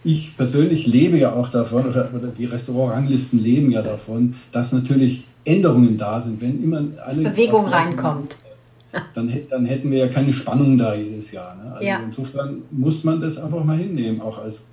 [0.04, 5.98] Ich persönlich lebe ja auch davon, oder, die Restaurantranglisten leben ja davon, dass natürlich Änderungen
[5.98, 6.42] da sind.
[6.42, 8.36] Wenn immer alle Bewegung reinkommt.
[9.16, 11.56] Dann, dann hätten wir ja keine Spannung da jedes Jahr.
[11.56, 11.72] Ne?
[11.74, 12.00] Also ja.
[12.06, 14.66] insofern muss man das einfach mal hinnehmen, auch als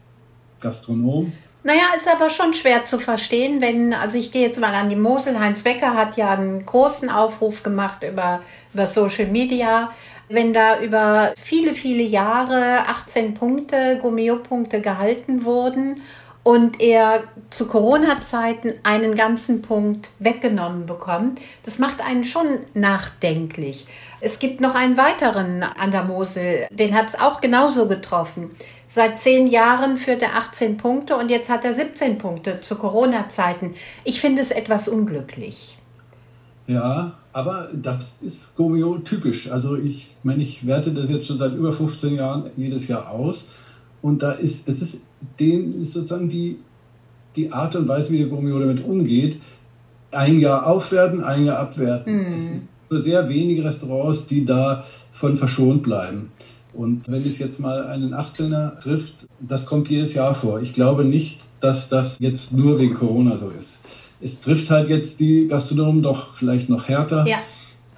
[0.61, 1.33] Gastronom.
[1.63, 4.97] Naja, ist aber schon schwer zu verstehen, wenn, also ich gehe jetzt mal an die
[4.97, 8.41] Mosel, Heinz Becker hat ja einen großen Aufruf gemacht über,
[8.73, 9.91] über Social Media.
[10.33, 16.03] Wenn da über viele, viele Jahre 18 Punkte, Gomeo-Punkte gehalten wurden
[16.45, 23.89] und er zu Corona-Zeiten einen ganzen Punkt weggenommen bekommt, das macht einen schon nachdenklich.
[24.21, 28.55] Es gibt noch einen weiteren an der Mosel, den hat es auch genauso getroffen.
[28.87, 33.75] Seit zehn Jahren führt er 18 Punkte und jetzt hat er 17 Punkte zu Corona-Zeiten.
[34.05, 35.80] Ich finde es etwas unglücklich.
[36.71, 39.51] Ja, aber das ist Gomio typisch.
[39.51, 43.47] Also ich meine, ich werte das jetzt schon seit über 15 Jahren jedes Jahr aus.
[44.03, 45.01] Und da ist, das ist,
[45.41, 46.59] den ist sozusagen die,
[47.35, 49.41] die Art und Weise, wie der Gomio damit umgeht.
[50.13, 52.17] Ein Jahr aufwerten, ein Jahr abwerten.
[52.17, 52.21] Mm.
[52.21, 56.31] Es sind nur sehr wenige Restaurants, die davon verschont bleiben.
[56.73, 60.61] Und wenn es jetzt mal einen 18er trifft, das kommt jedes Jahr vor.
[60.61, 63.80] Ich glaube nicht, dass das jetzt nur wegen Corona so ist.
[64.23, 67.27] Es trifft halt jetzt die Gastronomen doch vielleicht noch härter.
[67.27, 67.39] Ja.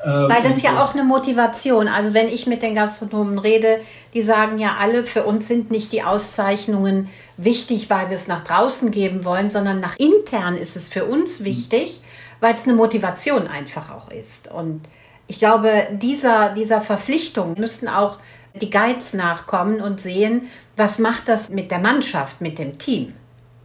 [0.05, 1.89] Ähm, weil das ja auch eine Motivation.
[1.89, 3.79] Also wenn ich mit den Gastronomen rede,
[4.15, 8.45] die sagen ja alle, für uns sind nicht die Auszeichnungen wichtig, weil wir es nach
[8.45, 12.03] draußen geben wollen, sondern nach intern ist es für uns wichtig,
[12.41, 14.51] weil es eine Motivation einfach auch ist.
[14.51, 14.81] Und
[15.29, 18.19] ich glaube, dieser, dieser Verpflichtung müssten auch
[18.61, 20.43] die Guides nachkommen und sehen,
[20.77, 23.15] was macht das mit der Mannschaft, mit dem Team.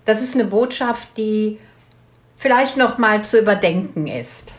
[0.05, 1.57] Das ist eine Botschaft, die
[2.37, 4.53] vielleicht noch mal zu überdenken ist.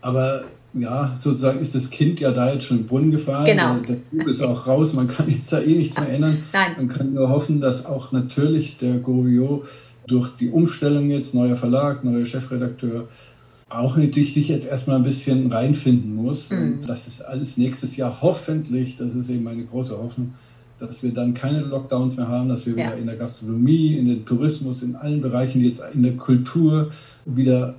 [0.00, 3.46] Aber ja, sozusagen ist das Kind ja da jetzt schon im Brunnen gefahren.
[3.46, 3.78] Genau.
[3.78, 6.42] Der Bub ist auch raus, man kann jetzt da eh nichts mehr ändern.
[6.52, 6.72] Nein.
[6.76, 9.66] Man kann nur hoffen, dass auch natürlich der Goriot
[10.06, 13.08] durch die Umstellung jetzt, neuer Verlag, neuer Chefredakteur,
[13.68, 16.50] auch natürlich sich jetzt erstmal ein bisschen reinfinden muss.
[16.50, 16.58] Mhm.
[16.58, 20.34] Und das ist alles nächstes Jahr hoffentlich, das ist eben meine große Hoffnung,
[20.78, 22.86] dass wir dann keine Lockdowns mehr haben, dass wir ja.
[22.86, 26.90] wieder in der Gastronomie, in den Tourismus, in allen Bereichen, die jetzt in der Kultur
[27.24, 27.74] wieder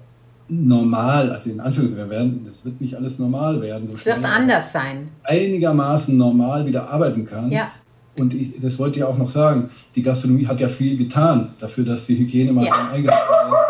[0.49, 3.87] normal, also in Anführungszeichen werden, das wird nicht alles normal werden.
[3.87, 5.09] So es wird anders sein.
[5.23, 7.51] Einigermaßen normal wieder arbeiten kann.
[7.51, 7.69] Ja.
[8.17, 11.83] Und ich, das wollte ich auch noch sagen, die Gastronomie hat ja viel getan dafür,
[11.83, 12.93] dass die Hygienemaßnahmen ja.
[12.93, 13.67] eingehalten werden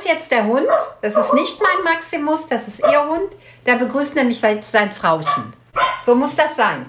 [0.00, 0.66] ist jetzt der Hund.
[1.02, 3.30] Das ist nicht mein Maximus, das ist ihr Hund.
[3.66, 5.52] Der begrüßt nämlich sein, sein Frauchen.
[6.02, 6.86] So muss das sein.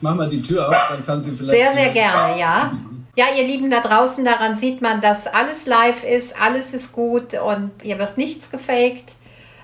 [0.00, 1.50] Mach mal die Tür auf, dann kann sie vielleicht.
[1.50, 2.72] Sehr, sehr gerne, ja.
[3.16, 7.34] Ja, ihr Lieben da draußen, daran sieht man, dass alles live ist, alles ist gut
[7.34, 9.12] und hier wird nichts gefaked.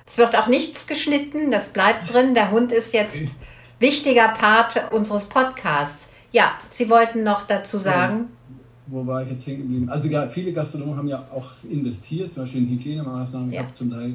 [0.07, 2.35] Es wird auch nichts geschnitten, das bleibt drin.
[2.35, 3.25] Der Hund ist jetzt
[3.79, 6.09] wichtiger Part unseres Podcasts.
[6.33, 8.29] Ja, Sie wollten noch dazu sagen
[8.91, 9.89] wo war ich jetzt hängen geblieben?
[9.89, 13.53] Also ja, viele Gastronomen haben ja auch investiert, zum Beispiel in Hygienemaßnahmen.
[13.53, 13.61] Ja.
[13.61, 14.15] Ich habe zum Teil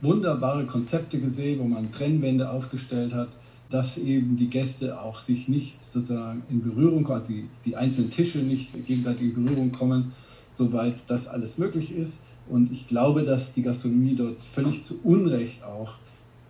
[0.00, 3.28] wunderbare Konzepte gesehen, wo man Trennwände aufgestellt hat,
[3.70, 8.10] dass eben die Gäste auch sich nicht sozusagen in Berührung kommen, also die, die einzelnen
[8.10, 10.12] Tische nicht gegenseitig in Berührung kommen,
[10.50, 12.18] soweit das alles möglich ist.
[12.48, 15.94] Und ich glaube, dass die Gastronomie dort völlig zu Unrecht auch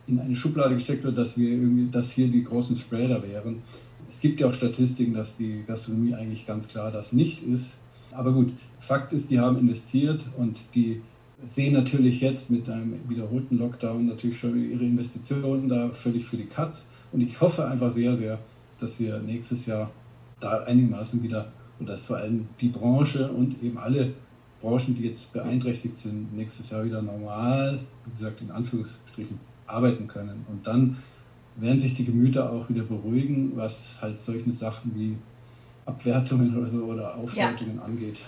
[0.07, 3.63] in eine Schublade gesteckt wird, dass wir irgendwie, dass hier die großen Spreader wären.
[4.09, 7.77] Es gibt ja auch Statistiken, dass die Gastronomie eigentlich ganz klar das nicht ist.
[8.13, 11.03] Aber gut, Fakt ist, die haben investiert und die
[11.45, 16.47] sehen natürlich jetzt mit einem wiederholten Lockdown natürlich schon ihre Investitionen da völlig für die
[16.47, 16.87] Katz.
[17.13, 18.39] Und ich hoffe einfach sehr, sehr,
[18.79, 19.91] dass wir nächstes Jahr
[20.41, 24.13] da einigermaßen wieder, und dass vor allem die Branche und eben alle
[24.61, 30.45] Branchen, die jetzt beeinträchtigt sind, nächstes Jahr wieder normal, wie gesagt, in Anführungsstrichen, arbeiten können.
[30.51, 30.99] Und dann
[31.57, 35.17] werden sich die Gemüter auch wieder beruhigen, was halt solche Sachen wie
[35.87, 37.83] Abwertungen oder so oder Aufwertungen ja.
[37.83, 38.21] angeht.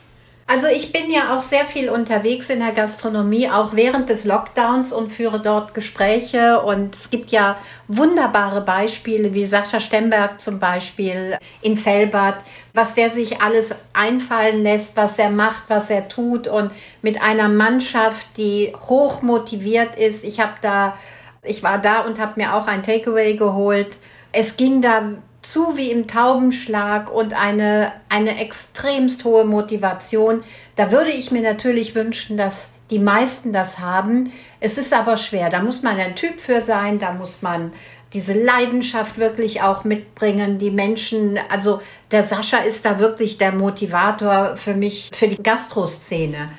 [0.53, 4.93] Also ich bin ja auch sehr viel unterwegs in der Gastronomie, auch während des Lockdowns
[4.93, 6.61] und führe dort Gespräche.
[6.61, 7.57] Und es gibt ja
[7.89, 12.35] wunderbare Beispiele, wie Sascha Stemberg zum Beispiel in Fellbad,
[12.75, 17.49] was der sich alles einfallen lässt, was er macht, was er tut und mit einer
[17.49, 20.23] Mannschaft, die hoch motiviert ist.
[20.23, 20.99] Ich habe da,
[21.43, 23.97] ich war da und habe mir auch ein Takeaway geholt.
[24.33, 25.13] Es ging da
[25.43, 30.43] zu wie im Taubenschlag und eine, eine extremst hohe Motivation.
[30.77, 34.33] Da würde ich mir natürlich wünschen, dass die meisten das haben.
[34.61, 35.51] Es ist aber schwer.
[35.51, 37.73] Da muss man ein Typ für sein, da muss man
[38.13, 40.59] diese Leidenschaft wirklich auch mitbringen.
[40.59, 46.51] Die Menschen, also der Sascha ist da wirklich der Motivator für mich, für die Gastroszene.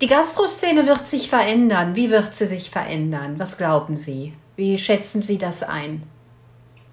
[0.00, 1.94] Die Gastroszene wird sich verändern.
[1.94, 3.34] Wie wird sie sich verändern?
[3.38, 4.32] Was glauben Sie?
[4.56, 6.02] Wie schätzen Sie das ein?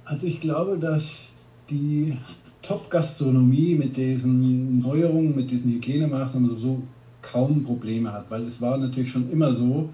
[0.05, 1.30] Also ich glaube, dass
[1.71, 2.17] die
[2.61, 6.83] Top-Gastronomie mit diesen Neuerungen, mit diesen Hygienemaßnahmen so
[7.21, 9.89] kaum Probleme hat, weil es war natürlich schon immer so,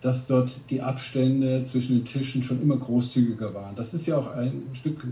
[0.00, 3.74] dass dort die Abstände zwischen den Tischen schon immer großzügiger waren.
[3.74, 5.04] Das ist ja auch ein Stück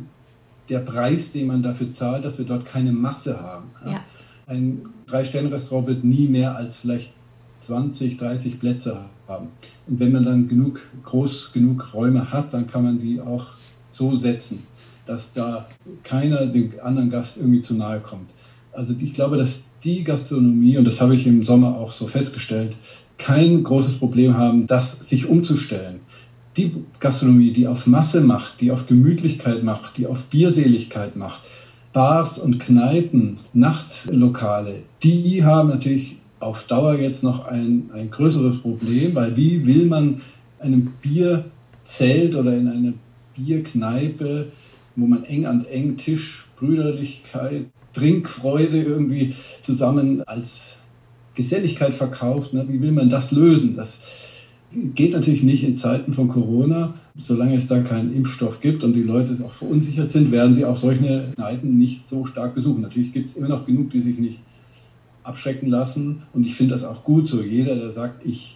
[0.68, 3.70] der Preis, den man dafür zahlt, dass wir dort keine Masse haben.
[3.84, 4.04] Ja.
[4.46, 7.12] Ein Drei-Sterne-Restaurant wird nie mehr als vielleicht
[7.60, 9.48] 20, 30 Plätze haben.
[9.88, 13.46] Und wenn man dann genug, groß genug Räume hat, dann kann man die auch
[13.90, 14.62] so setzen
[15.06, 15.66] dass da
[16.02, 18.30] keiner dem anderen Gast irgendwie zu nahe kommt.
[18.72, 22.76] Also ich glaube, dass die Gastronomie, und das habe ich im Sommer auch so festgestellt,
[23.18, 26.00] kein großes Problem haben, das sich umzustellen.
[26.56, 31.42] Die Gastronomie, die auf Masse macht, die auf Gemütlichkeit macht, die auf Bierseligkeit macht,
[31.92, 39.14] Bars und Kneipen, Nachtlokale, die haben natürlich auf Dauer jetzt noch ein, ein größeres Problem,
[39.14, 40.20] weil wie will man
[40.58, 42.94] einem Bierzelt oder in eine
[43.34, 44.48] Bierkneipe
[44.96, 50.80] wo man eng an eng Tisch, Brüderlichkeit, Trinkfreude irgendwie zusammen als
[51.34, 52.52] Geselligkeit verkauft.
[52.52, 52.66] Ne?
[52.68, 53.76] Wie will man das lösen?
[53.76, 54.00] Das
[54.72, 56.94] geht natürlich nicht in Zeiten von Corona.
[57.16, 60.76] Solange es da keinen Impfstoff gibt und die Leute auch verunsichert sind, werden sie auch
[60.76, 62.82] solche Kneipen nicht so stark besuchen.
[62.82, 64.40] Natürlich gibt es immer noch genug, die sich nicht
[65.22, 66.22] abschrecken lassen.
[66.32, 67.42] Und ich finde das auch gut so.
[67.42, 68.55] Jeder, der sagt, ich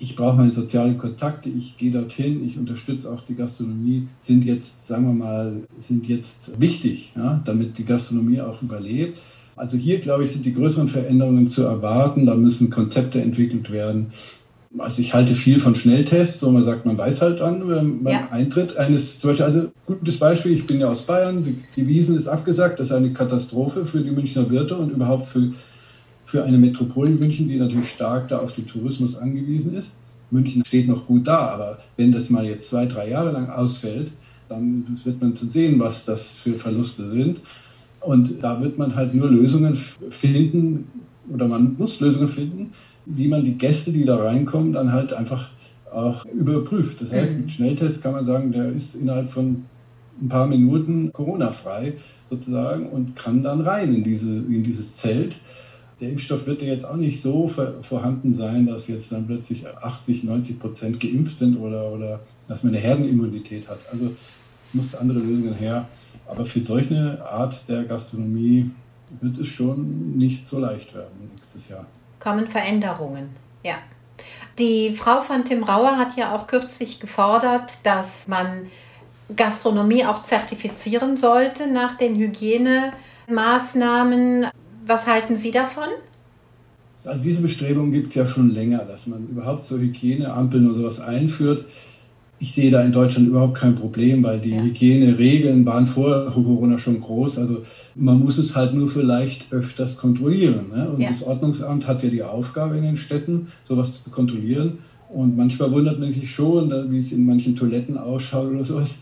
[0.00, 4.86] ich brauche meine sozialen Kontakte, ich gehe dorthin, ich unterstütze auch die Gastronomie, sind jetzt,
[4.86, 9.18] sagen wir mal, sind jetzt wichtig, ja, damit die Gastronomie auch überlebt.
[9.56, 12.24] Also hier, glaube ich, sind die größeren Veränderungen zu erwarten.
[12.24, 14.06] Da müssen Konzepte entwickelt werden.
[14.78, 18.28] Also ich halte viel von Schnelltests, so man sagt, man weiß halt dann beim ja.
[18.30, 21.44] Eintritt eines, zum Beispiel, also gutes Beispiel, ich bin ja aus Bayern,
[21.76, 25.52] die Wiesen ist abgesagt, das ist eine Katastrophe für die Münchner Wirte und überhaupt für
[26.30, 29.90] für eine Metropole München, die natürlich stark da auf den Tourismus angewiesen ist.
[30.30, 34.12] München steht noch gut da, aber wenn das mal jetzt zwei, drei Jahre lang ausfällt,
[34.48, 37.40] dann wird man sehen, was das für Verluste sind.
[38.00, 40.86] Und da wird man halt nur Lösungen finden,
[41.32, 42.70] oder man muss Lösungen finden,
[43.06, 45.50] wie man die Gäste, die da reinkommen, dann halt einfach
[45.92, 47.02] auch überprüft.
[47.02, 49.64] Das heißt, mit Schnelltest kann man sagen, der ist innerhalb von
[50.22, 51.94] ein paar Minuten Corona-frei
[52.28, 55.40] sozusagen und kann dann rein in, diese, in dieses Zelt
[56.00, 57.50] der Impfstoff wird ja jetzt auch nicht so
[57.82, 62.74] vorhanden sein, dass jetzt dann plötzlich 80, 90 Prozent geimpft sind oder, oder dass man
[62.74, 63.80] eine Herdenimmunität hat.
[63.92, 64.12] Also
[64.64, 65.88] es muss andere Lösungen her.
[66.26, 68.70] Aber für solche Art der Gastronomie
[69.20, 71.86] wird es schon nicht so leicht werden nächstes Jahr.
[72.18, 73.30] Kommen Veränderungen,
[73.64, 73.74] ja.
[74.58, 78.66] Die Frau von Tim Rauer hat ja auch kürzlich gefordert, dass man
[79.34, 84.46] Gastronomie auch zertifizieren sollte nach den Hygienemaßnahmen.
[84.90, 85.84] Was halten Sie davon?
[87.04, 90.98] Also diese Bestrebungen gibt es ja schon länger, dass man überhaupt so Hygieneampeln oder sowas
[91.00, 91.64] einführt.
[92.40, 94.60] Ich sehe da in Deutschland überhaupt kein Problem, weil die ja.
[94.60, 97.38] Hygieneregeln waren vor Corona schon groß.
[97.38, 97.62] Also
[97.94, 100.70] man muss es halt nur vielleicht öfters kontrollieren.
[100.74, 100.88] Ne?
[100.88, 101.08] Und ja.
[101.10, 104.78] das Ordnungsamt hat ja die Aufgabe in den Städten, sowas zu kontrollieren.
[105.08, 108.98] Und manchmal wundert man sich schon, wie es in manchen Toiletten ausschaut oder sowas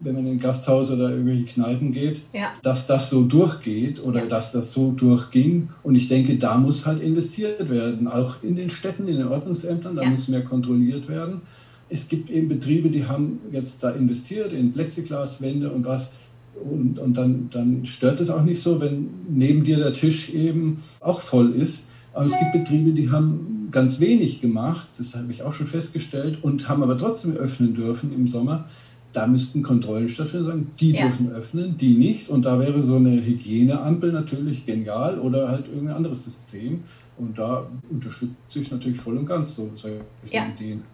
[0.00, 2.52] wenn man in ein Gasthaus oder irgendwelche Kneipen geht, ja.
[2.62, 4.26] dass das so durchgeht oder ja.
[4.26, 5.68] dass das so durchging.
[5.82, 9.96] Und ich denke, da muss halt investiert werden, auch in den Städten, in den Ordnungsämtern,
[9.96, 10.10] da ja.
[10.10, 11.42] muss mehr kontrolliert werden.
[11.90, 16.12] Es gibt eben Betriebe, die haben jetzt da investiert in Plexiglaswände und was.
[16.54, 20.82] Und, und dann, dann stört es auch nicht so, wenn neben dir der Tisch eben
[21.00, 21.80] auch voll ist.
[22.12, 26.38] Aber es gibt Betriebe, die haben ganz wenig gemacht, das habe ich auch schon festgestellt,
[26.42, 28.66] und haben aber trotzdem öffnen dürfen im Sommer.
[29.12, 31.02] Da müssten Kontrollen stattfinden, sagen, die ja.
[31.02, 32.28] dürfen öffnen, die nicht.
[32.28, 36.84] Und da wäre so eine Hygieneampel natürlich genial oder halt irgendein anderes System.
[37.18, 40.00] Und da unterstütze ich natürlich voll und ganz so solche
[40.30, 40.46] ja.
[40.46, 40.84] Ideen.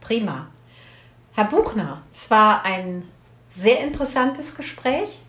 [0.00, 0.46] Prima.
[1.32, 3.02] Herr Buchner, es war ein
[3.54, 5.20] sehr interessantes Gespräch.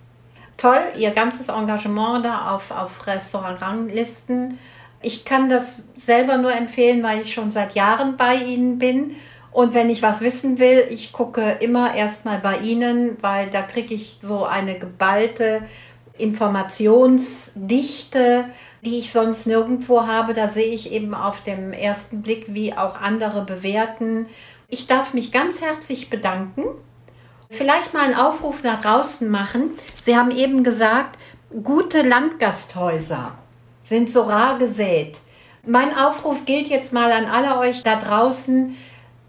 [0.55, 4.57] Toll, Ihr ganzes Engagement da auf, auf Restaurantranglisten.
[5.01, 9.11] Ich kann das selber nur empfehlen, weil ich schon seit Jahren bei Ihnen bin.
[9.57, 13.95] Und wenn ich was wissen will, ich gucke immer erstmal bei Ihnen, weil da kriege
[13.95, 15.63] ich so eine geballte
[16.19, 18.45] Informationsdichte,
[18.85, 20.35] die ich sonst nirgendwo habe.
[20.35, 24.27] Da sehe ich eben auf dem ersten Blick, wie auch andere bewerten.
[24.67, 26.63] Ich darf mich ganz herzlich bedanken.
[27.49, 29.71] Vielleicht mal einen Aufruf nach draußen machen.
[29.99, 31.17] Sie haben eben gesagt,
[31.63, 33.31] gute Landgasthäuser
[33.81, 35.17] sind so rar gesät.
[35.65, 38.77] Mein Aufruf gilt jetzt mal an alle euch da draußen.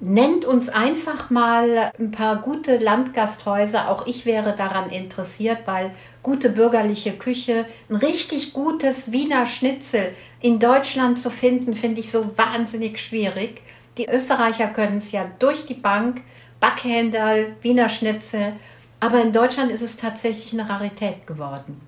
[0.01, 3.91] Nennt uns einfach mal ein paar gute Landgasthäuser.
[3.91, 5.91] Auch ich wäre daran interessiert, weil
[6.23, 12.31] gute bürgerliche Küche, ein richtig gutes Wiener Schnitzel in Deutschland zu finden, finde ich so
[12.37, 13.61] wahnsinnig schwierig.
[13.97, 16.23] Die Österreicher können es ja durch die Bank,
[16.61, 18.53] Backhändel, Wiener Schnitzel,
[19.01, 21.81] aber in Deutschland ist es tatsächlich eine Rarität geworden.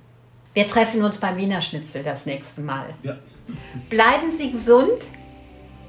[0.53, 2.87] Wir treffen uns beim Wiener Schnitzel das nächste Mal.
[3.05, 3.17] Ja.
[3.89, 5.05] Bleiben Sie gesund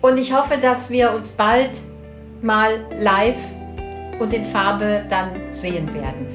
[0.02, 1.72] und ich hoffe, dass wir uns bald
[2.42, 3.40] mal live
[4.20, 6.28] und in Farbe dann sehen werden.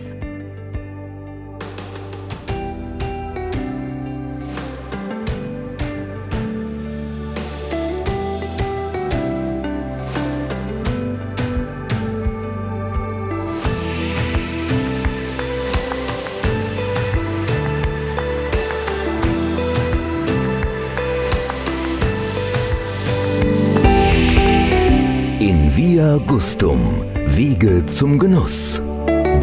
[26.16, 26.80] Via Gustum,
[27.26, 28.80] Wege zum Genuss.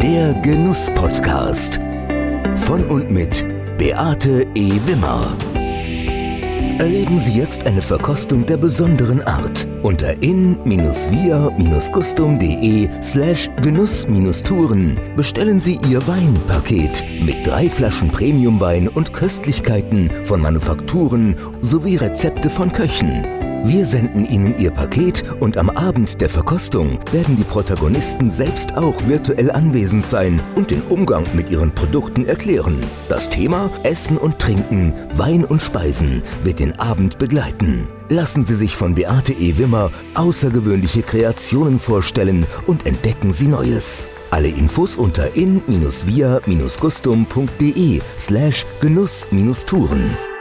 [0.02, 1.78] Der Genuss-Podcast.
[2.56, 3.46] Von und mit
[3.78, 4.72] Beate E.
[4.84, 5.36] Wimmer.
[6.78, 16.04] Erleben Sie jetzt eine Verkostung der besonderen Art unter in-via-gustum.de slash Genuss-Touren bestellen Sie Ihr
[16.08, 23.43] Weinpaket mit drei Flaschen Premiumwein und Köstlichkeiten von Manufakturen sowie Rezepte von Köchen.
[23.66, 28.94] Wir senden Ihnen Ihr Paket und am Abend der Verkostung werden die Protagonisten selbst auch
[29.06, 32.78] virtuell anwesend sein und den Umgang mit ihren Produkten erklären.
[33.08, 37.88] Das Thema Essen und Trinken, Wein und Speisen wird den Abend begleiten.
[38.10, 39.56] Lassen Sie sich von Beate E.
[39.56, 44.08] Wimmer außergewöhnliche Kreationen vorstellen und entdecken Sie Neues.
[44.30, 50.33] Alle Infos unter in-via-gustum.de slash Genuss-Touren.